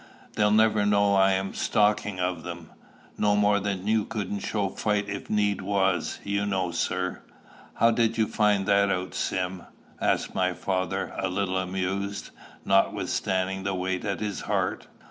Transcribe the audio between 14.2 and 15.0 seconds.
his heart.